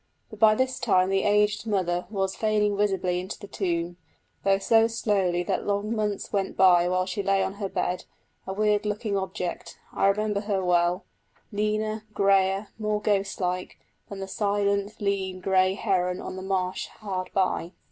[0.31, 3.97] But by this time the aged mother was fading visibly into the tomb,
[4.43, 8.05] though so slowly that long months went by while she lay on her bed,
[8.47, 11.03] a weird looking object I remember her well
[11.51, 13.77] leaner, greyer, more ghost like,
[14.09, 17.73] than the silent, lean, grey heron on the marsh hard by.